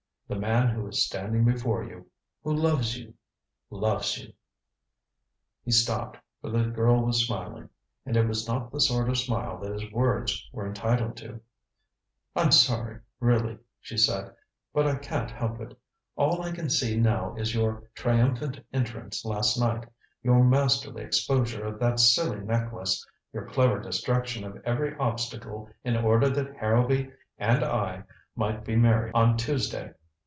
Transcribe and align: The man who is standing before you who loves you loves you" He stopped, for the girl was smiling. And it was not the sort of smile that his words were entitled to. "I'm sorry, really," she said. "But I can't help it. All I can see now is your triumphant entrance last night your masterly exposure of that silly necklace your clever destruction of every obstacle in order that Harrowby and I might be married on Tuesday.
The 0.27 0.39
man 0.39 0.69
who 0.69 0.87
is 0.87 1.03
standing 1.05 1.43
before 1.43 1.83
you 1.83 2.09
who 2.41 2.55
loves 2.55 2.97
you 2.97 3.15
loves 3.69 4.17
you" 4.17 4.31
He 5.65 5.71
stopped, 5.71 6.15
for 6.39 6.49
the 6.49 6.63
girl 6.69 7.03
was 7.03 7.25
smiling. 7.27 7.67
And 8.05 8.15
it 8.15 8.25
was 8.25 8.47
not 8.47 8.71
the 8.71 8.79
sort 8.79 9.09
of 9.09 9.17
smile 9.17 9.59
that 9.59 9.73
his 9.73 9.91
words 9.91 10.47
were 10.53 10.65
entitled 10.65 11.17
to. 11.17 11.41
"I'm 12.33 12.53
sorry, 12.53 13.01
really," 13.19 13.57
she 13.81 13.97
said. 13.97 14.33
"But 14.73 14.87
I 14.87 14.95
can't 14.99 15.29
help 15.31 15.59
it. 15.59 15.77
All 16.15 16.41
I 16.41 16.53
can 16.53 16.69
see 16.69 16.95
now 16.97 17.35
is 17.35 17.53
your 17.53 17.89
triumphant 17.93 18.57
entrance 18.71 19.25
last 19.25 19.59
night 19.59 19.83
your 20.23 20.45
masterly 20.45 21.03
exposure 21.03 21.65
of 21.65 21.77
that 21.81 21.99
silly 21.99 22.39
necklace 22.39 23.05
your 23.33 23.49
clever 23.49 23.81
destruction 23.81 24.45
of 24.45 24.61
every 24.63 24.95
obstacle 24.95 25.67
in 25.83 25.97
order 25.97 26.29
that 26.29 26.55
Harrowby 26.55 27.11
and 27.37 27.65
I 27.65 28.03
might 28.33 28.63
be 28.63 28.77
married 28.77 29.11
on 29.13 29.35
Tuesday. 29.35 29.93